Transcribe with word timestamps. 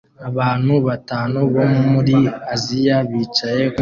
Abantu 0.29 0.73
batanu 0.87 1.37
bo 1.53 1.63
muri 1.91 2.17
Aziya 2.53 2.97
bicaye 3.09 3.59
kumeza 3.61 3.69